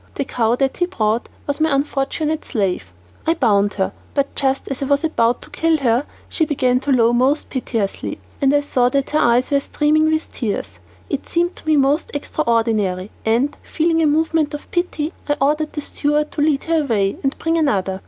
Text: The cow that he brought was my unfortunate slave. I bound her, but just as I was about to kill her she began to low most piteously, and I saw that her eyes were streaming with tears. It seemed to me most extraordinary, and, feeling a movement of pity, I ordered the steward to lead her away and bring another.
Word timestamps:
The 0.15 0.25
cow 0.25 0.55
that 0.55 0.77
he 0.77 0.87
brought 0.87 1.29
was 1.45 1.59
my 1.61 1.69
unfortunate 1.75 2.43
slave. 2.43 2.91
I 3.27 3.35
bound 3.35 3.75
her, 3.75 3.93
but 4.15 4.33
just 4.33 4.67
as 4.69 4.81
I 4.81 4.85
was 4.85 5.03
about 5.03 5.43
to 5.43 5.51
kill 5.51 5.77
her 5.77 6.07
she 6.27 6.43
began 6.43 6.79
to 6.79 6.91
low 6.91 7.13
most 7.13 7.51
piteously, 7.51 8.17
and 8.41 8.51
I 8.51 8.61
saw 8.61 8.89
that 8.89 9.11
her 9.11 9.19
eyes 9.19 9.51
were 9.51 9.59
streaming 9.59 10.05
with 10.11 10.33
tears. 10.33 10.71
It 11.07 11.29
seemed 11.29 11.55
to 11.57 11.67
me 11.67 11.77
most 11.77 12.09
extraordinary, 12.15 13.11
and, 13.27 13.55
feeling 13.61 14.01
a 14.01 14.07
movement 14.07 14.55
of 14.55 14.71
pity, 14.71 15.13
I 15.29 15.37
ordered 15.39 15.73
the 15.73 15.81
steward 15.81 16.31
to 16.31 16.41
lead 16.41 16.63
her 16.63 16.81
away 16.83 17.17
and 17.21 17.37
bring 17.37 17.59
another. 17.59 17.99